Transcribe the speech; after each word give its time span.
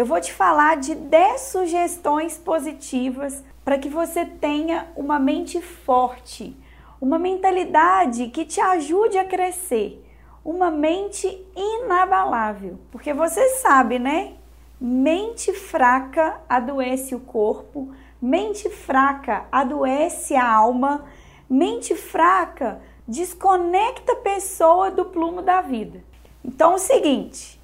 Eu 0.00 0.06
vou 0.06 0.18
te 0.18 0.32
falar 0.32 0.78
de 0.78 0.94
10 0.94 1.40
sugestões 1.42 2.38
positivas 2.38 3.44
para 3.62 3.76
que 3.76 3.90
você 3.90 4.24
tenha 4.24 4.88
uma 4.96 5.18
mente 5.18 5.60
forte, 5.60 6.56
uma 6.98 7.18
mentalidade 7.18 8.28
que 8.28 8.46
te 8.46 8.62
ajude 8.62 9.18
a 9.18 9.26
crescer, 9.26 10.02
uma 10.42 10.70
mente 10.70 11.28
inabalável. 11.54 12.78
Porque 12.90 13.12
você 13.12 13.46
sabe, 13.56 13.98
né? 13.98 14.36
Mente 14.80 15.52
fraca 15.52 16.40
adoece 16.48 17.14
o 17.14 17.20
corpo, 17.20 17.94
mente 18.22 18.70
fraca 18.70 19.44
adoece 19.52 20.34
a 20.34 20.50
alma, 20.50 21.04
mente 21.46 21.94
fraca 21.94 22.80
desconecta 23.06 24.12
a 24.12 24.16
pessoa 24.16 24.90
do 24.90 25.04
plumo 25.04 25.42
da 25.42 25.60
vida. 25.60 26.02
Então 26.42 26.72
é 26.72 26.76
o 26.76 26.78
seguinte, 26.78 27.60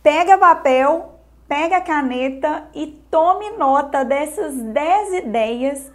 pega 0.00 0.38
papel, 0.38 1.11
pega 1.52 1.76
a 1.76 1.80
caneta 1.82 2.66
e 2.74 2.86
tome 3.10 3.50
nota 3.50 4.06
dessas 4.06 4.54
10 4.54 5.12
ideias 5.22 5.92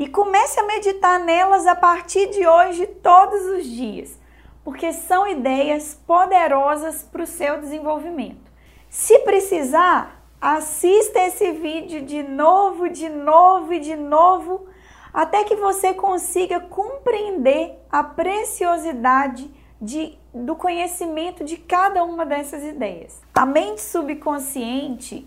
e 0.00 0.08
comece 0.08 0.58
a 0.58 0.64
meditar 0.64 1.20
nelas 1.20 1.64
a 1.64 1.76
partir 1.76 2.28
de 2.30 2.44
hoje, 2.44 2.88
todos 2.88 3.40
os 3.46 3.66
dias, 3.66 4.18
porque 4.64 4.92
são 4.92 5.28
ideias 5.28 5.94
poderosas 6.08 7.04
para 7.04 7.22
o 7.22 7.26
seu 7.26 7.60
desenvolvimento. 7.60 8.50
Se 8.90 9.20
precisar, 9.20 10.24
assista 10.40 11.20
esse 11.20 11.52
vídeo 11.52 12.02
de 12.02 12.24
novo, 12.24 12.88
de 12.88 13.08
novo 13.08 13.74
e 13.74 13.78
de 13.78 13.94
novo, 13.94 14.66
até 15.14 15.44
que 15.44 15.54
você 15.54 15.94
consiga 15.94 16.58
compreender 16.58 17.78
a 17.92 18.02
preciosidade 18.02 19.48
de, 19.80 20.18
do 20.44 20.54
conhecimento 20.54 21.44
de 21.44 21.56
cada 21.56 22.04
uma 22.04 22.26
dessas 22.26 22.62
ideias. 22.62 23.20
A 23.34 23.46
mente 23.46 23.80
subconsciente 23.80 25.26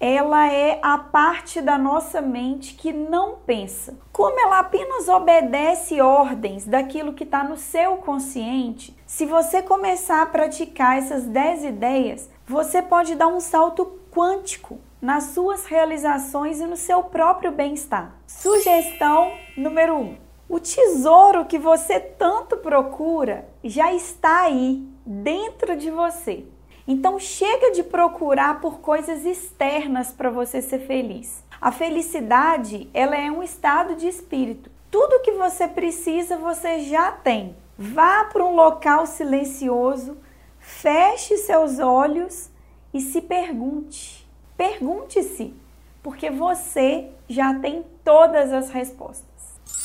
ela 0.00 0.50
é 0.50 0.78
a 0.82 0.96
parte 0.96 1.60
da 1.60 1.76
nossa 1.76 2.22
mente 2.22 2.74
que 2.74 2.90
não 2.90 3.36
pensa. 3.44 3.98
Como 4.10 4.40
ela 4.40 4.60
apenas 4.60 5.08
obedece 5.08 6.00
ordens 6.00 6.64
daquilo 6.64 7.12
que 7.12 7.24
está 7.24 7.44
no 7.44 7.58
seu 7.58 7.98
consciente, 7.98 8.96
se 9.06 9.26
você 9.26 9.60
começar 9.60 10.22
a 10.22 10.26
praticar 10.26 10.96
essas 10.96 11.24
10 11.24 11.64
ideias, 11.64 12.30
você 12.46 12.80
pode 12.80 13.14
dar 13.14 13.26
um 13.26 13.40
salto 13.40 14.00
quântico 14.10 14.78
nas 15.02 15.24
suas 15.24 15.66
realizações 15.66 16.60
e 16.60 16.66
no 16.66 16.76
seu 16.76 17.02
próprio 17.02 17.52
bem-estar. 17.52 18.14
Sugestão 18.26 19.30
número 19.54 19.96
1. 19.96 19.98
Um, 19.98 20.16
o 20.50 20.58
tesouro 20.58 21.44
que 21.44 21.60
você 21.60 22.00
tanto 22.00 22.56
procura 22.56 23.48
já 23.62 23.94
está 23.94 24.42
aí, 24.42 24.84
dentro 25.06 25.76
de 25.76 25.92
você. 25.92 26.44
Então 26.88 27.20
chega 27.20 27.70
de 27.70 27.84
procurar 27.84 28.60
por 28.60 28.80
coisas 28.80 29.24
externas 29.24 30.10
para 30.10 30.28
você 30.28 30.60
ser 30.60 30.80
feliz. 30.80 31.44
A 31.60 31.70
felicidade, 31.70 32.90
ela 32.92 33.16
é 33.16 33.30
um 33.30 33.44
estado 33.44 33.94
de 33.94 34.08
espírito. 34.08 34.68
Tudo 34.90 35.22
que 35.22 35.30
você 35.30 35.68
precisa, 35.68 36.36
você 36.36 36.80
já 36.80 37.12
tem. 37.12 37.54
Vá 37.78 38.24
para 38.24 38.44
um 38.44 38.56
local 38.56 39.06
silencioso, 39.06 40.18
feche 40.58 41.36
seus 41.36 41.78
olhos 41.78 42.50
e 42.92 43.00
se 43.00 43.20
pergunte. 43.20 44.28
Pergunte-se, 44.56 45.54
porque 46.02 46.28
você 46.28 47.08
já 47.28 47.54
tem 47.54 47.84
todas 48.02 48.52
as 48.52 48.70
respostas. 48.70 49.29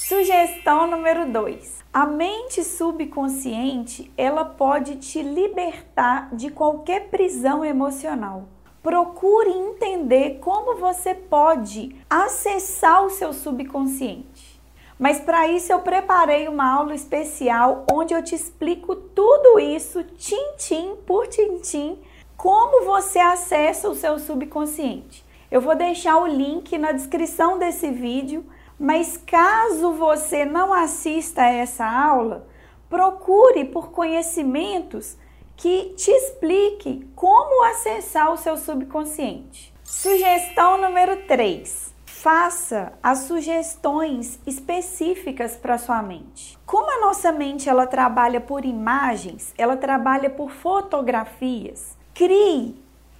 Sugestão 0.08 0.86
número 0.86 1.32
2. 1.32 1.84
A 1.92 2.06
mente 2.06 2.64
subconsciente, 2.64 4.14
ela 4.16 4.46
pode 4.46 4.98
te 4.98 5.20
libertar 5.24 6.30
de 6.32 6.52
qualquer 6.52 7.08
prisão 7.08 7.66
emocional. 7.66 8.44
Procure 8.84 9.50
entender 9.50 10.38
como 10.42 10.76
você 10.76 11.16
pode 11.16 11.96
acessar 12.08 13.04
o 13.04 13.10
seu 13.10 13.34
subconsciente. 13.34 14.62
Mas 15.00 15.20
para 15.20 15.48
isso 15.48 15.74
eu 15.74 15.80
preparei 15.80 16.48
uma 16.48 16.72
aula 16.72 16.94
especial 16.94 17.84
onde 17.92 18.14
eu 18.14 18.24
te 18.24 18.36
explico 18.36 18.96
tudo 18.96 19.60
isso, 19.60 20.04
tintim 20.04 20.98
por 21.08 21.26
tintim, 21.26 21.98
como 22.38 22.86
você 22.86 23.18
acessa 23.18 23.90
o 23.90 23.96
seu 23.96 24.20
subconsciente. 24.20 25.26
Eu 25.50 25.62
vou 25.62 25.76
deixar 25.76 26.20
o 26.20 26.28
link 26.28 26.78
na 26.78 26.92
descrição 26.92 27.58
desse 27.58 27.90
vídeo 27.90 28.46
mas 28.80 29.18
caso 29.18 29.94
você 29.94 30.46
não 30.46 30.74
assista 30.74 31.44
a 31.44 31.50
essa 31.50 31.86
aula, 31.86 32.48
procure 32.90 33.66
por 33.66 33.92
conhecimentos 33.92 35.18
que 35.56 35.94
te 35.96 36.12
explique 36.12 37.08
como 37.16 37.64
acessar 37.66 38.32
o 38.32 38.38
seu 38.38 38.58
subconsciente. 38.58 39.74
Sugestão 39.84 40.78
número 40.78 41.26
3. 41.26 41.94
Faça 42.06 42.94
as 43.02 43.20
sugestões 43.20 44.40
específicas 44.46 45.56
para 45.56 45.78
sua 45.78 46.02
mente. 46.02 46.58
Como 46.66 46.90
a 46.92 47.06
nossa 47.06 47.32
mente 47.32 47.70
ela 47.70 47.86
trabalha 47.86 48.42
por 48.42 48.66
imagens, 48.66 49.54
ela 49.58 49.78
trabalha 49.78 50.30
por 50.30 50.50
fotografias. 50.50 51.96
Crie 52.14 52.76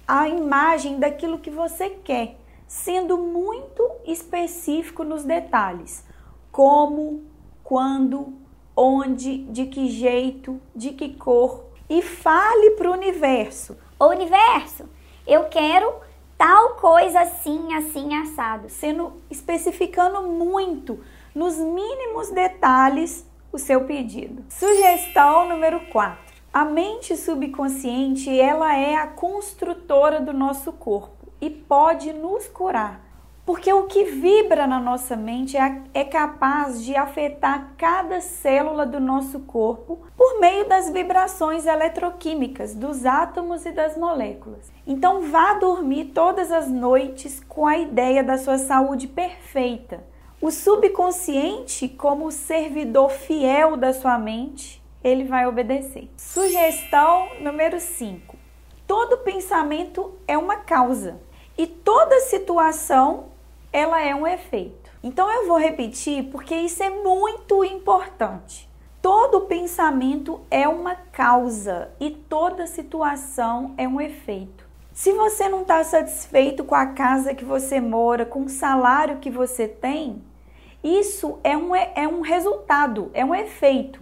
a 0.06 0.28
imagem 0.28 0.98
daquilo 0.98 1.38
que 1.38 1.50
você 1.50 1.90
quer 1.90 2.36
sendo 2.66 3.16
muito 3.16 3.82
específico 4.06 5.04
nos 5.04 5.24
detalhes: 5.24 6.04
como, 6.50 7.24
quando, 7.62 8.34
onde, 8.76 9.38
de 9.44 9.66
que 9.66 9.88
jeito, 9.88 10.60
de 10.74 10.92
que 10.92 11.14
cor. 11.14 11.64
E 11.88 12.02
fale 12.02 12.72
para 12.72 12.90
o 12.90 12.92
universo: 12.92 13.76
O 13.98 14.06
universo, 14.06 14.88
eu 15.26 15.44
quero 15.44 15.94
tal 16.36 16.74
coisa 16.74 17.20
assim, 17.20 17.74
assim, 17.74 18.14
assado. 18.14 18.68
Sendo 18.68 19.22
especificando 19.30 20.22
muito, 20.22 21.00
nos 21.34 21.56
mínimos 21.56 22.30
detalhes, 22.30 23.26
o 23.52 23.58
seu 23.58 23.84
pedido. 23.84 24.44
Sugestão 24.50 25.48
número 25.48 25.80
4. 25.86 26.26
A 26.52 26.64
mente 26.64 27.16
subconsciente, 27.16 28.38
ela 28.38 28.74
é 28.76 28.96
a 28.96 29.06
construtora 29.06 30.20
do 30.20 30.32
nosso 30.32 30.72
corpo 30.72 31.32
e 31.40 31.50
pode 31.50 32.12
nos 32.12 32.46
curar. 32.48 33.05
Porque 33.46 33.72
o 33.72 33.84
que 33.84 34.02
vibra 34.02 34.66
na 34.66 34.80
nossa 34.80 35.14
mente 35.14 35.56
é, 35.56 35.80
é, 35.94 36.02
capaz 36.02 36.84
de 36.84 36.96
afetar 36.96 37.74
cada 37.78 38.20
célula 38.20 38.84
do 38.84 38.98
nosso 38.98 39.38
corpo 39.38 40.00
por 40.16 40.40
meio 40.40 40.68
das 40.68 40.90
vibrações 40.90 41.64
eletroquímicas 41.64 42.74
dos 42.74 43.06
átomos 43.06 43.64
e 43.64 43.70
das 43.70 43.96
moléculas. 43.96 44.72
Então, 44.84 45.30
vá 45.30 45.54
dormir 45.54 46.06
todas 46.06 46.50
as 46.50 46.68
noites 46.68 47.40
com 47.48 47.64
a 47.64 47.78
ideia 47.78 48.24
da 48.24 48.36
sua 48.36 48.58
saúde 48.58 49.06
perfeita. 49.06 50.02
O 50.40 50.50
subconsciente, 50.50 51.88
como 51.88 52.32
servidor 52.32 53.10
fiel 53.10 53.76
da 53.76 53.92
sua 53.92 54.18
mente, 54.18 54.82
ele 55.04 55.22
vai 55.22 55.46
obedecer. 55.46 56.10
Sugestão 56.16 57.28
número 57.40 57.78
5. 57.78 58.36
Todo 58.88 59.18
pensamento 59.18 60.14
é 60.26 60.36
uma 60.36 60.56
causa. 60.56 61.20
E 61.56 61.66
toda 61.66 62.20
situação, 62.20 63.35
ela 63.76 64.00
é 64.00 64.14
um 64.14 64.26
efeito. 64.26 64.90
Então 65.02 65.30
eu 65.30 65.46
vou 65.46 65.58
repetir 65.58 66.30
porque 66.30 66.54
isso 66.54 66.82
é 66.82 66.88
muito 66.88 67.62
importante. 67.62 68.66
Todo 69.02 69.42
pensamento 69.42 70.40
é 70.50 70.66
uma 70.66 70.94
causa 70.94 71.90
e 72.00 72.10
toda 72.10 72.66
situação 72.66 73.74
é 73.76 73.86
um 73.86 74.00
efeito. 74.00 74.66
Se 74.94 75.12
você 75.12 75.46
não 75.50 75.60
está 75.60 75.84
satisfeito 75.84 76.64
com 76.64 76.74
a 76.74 76.86
casa 76.86 77.34
que 77.34 77.44
você 77.44 77.78
mora, 77.78 78.24
com 78.24 78.44
o 78.44 78.48
salário 78.48 79.18
que 79.18 79.28
você 79.28 79.68
tem, 79.68 80.24
isso 80.82 81.38
é 81.44 81.54
um, 81.54 81.76
é 81.76 82.08
um 82.08 82.22
resultado, 82.22 83.10
é 83.12 83.22
um 83.22 83.34
efeito. 83.34 84.00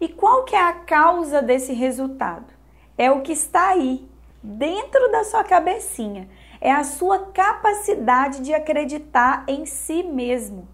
E 0.00 0.06
qual 0.06 0.44
que 0.44 0.54
é 0.54 0.62
a 0.62 0.72
causa 0.72 1.42
desse 1.42 1.72
resultado? 1.72 2.46
É 2.96 3.10
o 3.10 3.22
que 3.22 3.32
está 3.32 3.70
aí, 3.70 4.08
dentro 4.40 5.10
da 5.10 5.24
sua 5.24 5.42
cabecinha 5.42 6.28
é 6.60 6.70
a 6.70 6.84
sua 6.84 7.30
capacidade 7.32 8.40
de 8.40 8.52
acreditar 8.52 9.44
em 9.48 9.64
si 9.64 10.02
mesmo. 10.02 10.68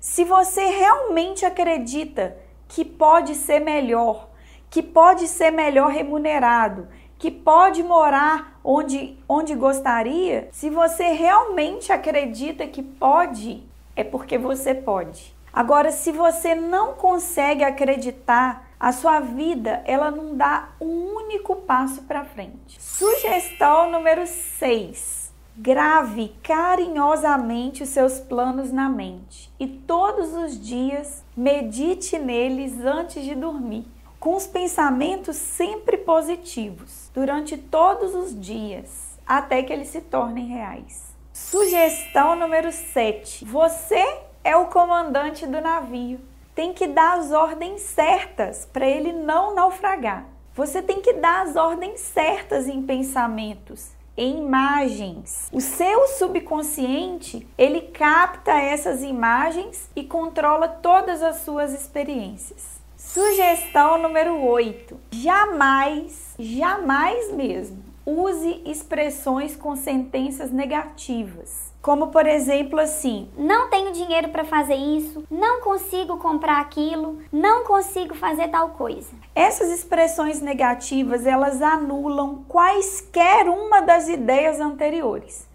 Se 0.00 0.24
você 0.24 0.64
realmente 0.66 1.44
acredita 1.44 2.36
que 2.68 2.84
pode 2.84 3.34
ser 3.34 3.60
melhor, 3.60 4.28
que 4.70 4.82
pode 4.82 5.28
ser 5.28 5.50
melhor 5.50 5.90
remunerado, 5.90 6.88
que 7.18 7.30
pode 7.30 7.82
morar 7.82 8.58
onde, 8.62 9.18
onde 9.28 9.54
gostaria, 9.54 10.48
se 10.52 10.70
você 10.70 11.08
realmente 11.08 11.92
acredita 11.92 12.66
que 12.66 12.82
pode, 12.82 13.62
é 13.94 14.04
porque 14.04 14.36
você 14.38 14.74
pode. 14.74 15.34
Agora, 15.52 15.90
se 15.90 16.12
você 16.12 16.54
não 16.54 16.94
consegue 16.94 17.64
acreditar, 17.64 18.68
a 18.78 18.92
sua 18.92 19.20
vida 19.20 19.82
ela 19.86 20.10
não 20.10 20.36
dá 20.36 20.68
um 20.78 21.14
único 21.16 21.56
passo 21.56 22.02
para 22.02 22.24
frente. 22.24 22.80
Sugestão 22.80 23.90
número 23.90 24.26
6. 24.26 25.25
Grave 25.58 26.36
carinhosamente 26.42 27.82
os 27.82 27.88
seus 27.88 28.20
planos 28.20 28.70
na 28.70 28.90
mente 28.90 29.50
e 29.58 29.66
todos 29.66 30.34
os 30.34 30.60
dias 30.60 31.24
medite 31.34 32.18
neles 32.18 32.78
antes 32.84 33.24
de 33.24 33.34
dormir, 33.34 33.86
com 34.20 34.36
os 34.36 34.46
pensamentos 34.46 35.34
sempre 35.36 35.96
positivos, 35.96 37.10
durante 37.14 37.56
todos 37.56 38.14
os 38.14 38.38
dias, 38.38 39.18
até 39.26 39.62
que 39.62 39.72
eles 39.72 39.88
se 39.88 40.02
tornem 40.02 40.46
reais. 40.46 41.16
Sugestão 41.32 42.36
número 42.36 42.70
7. 42.70 43.46
Você 43.46 44.18
é 44.44 44.54
o 44.54 44.66
comandante 44.66 45.46
do 45.46 45.58
navio. 45.58 46.20
Tem 46.54 46.74
que 46.74 46.86
dar 46.86 47.16
as 47.18 47.32
ordens 47.32 47.80
certas 47.80 48.68
para 48.70 48.86
ele 48.86 49.10
não 49.10 49.54
naufragar. 49.54 50.26
Você 50.54 50.82
tem 50.82 51.00
que 51.00 51.14
dar 51.14 51.46
as 51.46 51.56
ordens 51.56 52.00
certas 52.00 52.68
em 52.68 52.82
pensamentos 52.82 53.95
em 54.16 54.38
imagens. 54.38 55.48
O 55.52 55.60
seu 55.60 56.06
subconsciente, 56.08 57.46
ele 57.58 57.82
capta 57.82 58.52
essas 58.52 59.02
imagens 59.02 59.90
e 59.94 60.02
controla 60.04 60.68
todas 60.68 61.22
as 61.22 61.42
suas 61.42 61.72
experiências. 61.72 62.76
Sugestão 62.96 63.98
número 64.00 64.42
8. 64.42 64.98
Jamais, 65.10 66.34
jamais 66.38 67.32
mesmo, 67.32 67.82
use 68.06 68.62
expressões 68.64 69.56
com 69.56 69.74
sentenças 69.74 70.52
negativas. 70.52 71.74
Como 71.82 72.08
por 72.08 72.26
exemplo 72.26 72.80
assim: 72.80 73.28
não 73.36 73.68
tenho 73.68 73.92
dinheiro 73.92 74.28
para 74.28 74.44
fazer 74.44 74.76
isso, 74.76 75.24
não 75.30 75.60
consigo 75.60 76.16
comprar 76.16 76.60
aquilo, 76.60 77.20
não 77.32 77.64
consigo 77.64 78.14
fazer 78.14 78.48
tal 78.48 78.70
coisa. 78.70 79.10
Essas 79.34 79.70
expressões 79.70 80.40
negativas, 80.40 81.26
elas 81.26 81.60
anulam 81.60 82.44
quaisquer 82.48 83.48
uma 83.48 83.80
das 83.82 84.08
ideias 84.08 84.60
anteriores. 84.60 85.48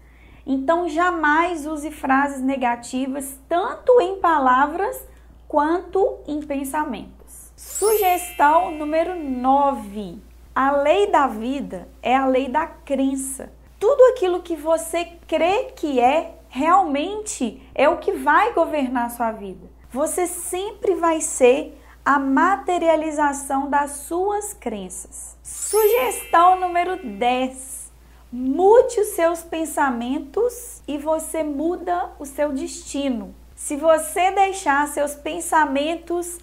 Então 0.46 0.88
jamais 0.88 1.66
use 1.66 1.90
frases 1.90 2.42
negativas 2.42 3.38
tanto 3.48 4.00
em 4.00 4.18
palavras 4.18 5.00
quanto 5.46 6.18
em 6.26 6.40
pensamentos. 6.40 7.52
Sugestão 7.56 8.72
número 8.72 9.14
9. 9.14 10.31
A 10.54 10.70
lei 10.70 11.10
da 11.10 11.26
vida 11.26 11.88
é 12.02 12.14
a 12.14 12.26
lei 12.26 12.48
da 12.48 12.66
crença 12.66 13.50
tudo 13.82 14.00
aquilo 14.14 14.42
que 14.42 14.54
você 14.54 15.04
crê 15.26 15.72
que 15.74 15.98
é, 15.98 16.36
realmente 16.48 17.60
é 17.74 17.88
o 17.88 17.98
que 17.98 18.12
vai 18.12 18.52
governar 18.52 19.06
a 19.06 19.10
sua 19.10 19.32
vida. 19.32 19.68
Você 19.90 20.28
sempre 20.28 20.94
vai 20.94 21.20
ser 21.20 21.76
a 22.04 22.16
materialização 22.16 23.68
das 23.68 23.90
suas 24.06 24.54
crenças. 24.54 25.36
Sugestão 25.42 26.60
número 26.60 27.04
10. 27.04 27.90
Mude 28.30 29.00
os 29.00 29.08
seus 29.08 29.42
pensamentos 29.42 30.80
e 30.86 30.96
você 30.96 31.42
muda 31.42 32.12
o 32.20 32.24
seu 32.24 32.52
destino. 32.52 33.34
Se 33.56 33.74
você 33.74 34.30
deixar 34.30 34.86
seus 34.86 35.16
pensamentos 35.16 36.38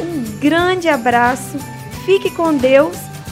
Um 0.01 0.39
grande 0.39 0.89
abraço, 0.89 1.59
fique 2.05 2.31
com 2.31 2.57
Deus 2.57 3.06